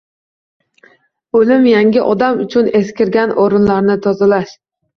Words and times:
O’lim– 1.41 1.67
yangi 1.73 2.03
odam 2.15 2.43
uchun 2.47 2.73
eskirgan 2.81 3.37
o’rinlarni 3.47 4.01
tozalash. 4.11 4.61